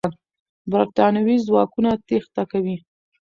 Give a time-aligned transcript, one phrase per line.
[0.71, 2.75] برتانوي ځواکونه تېښته کوي.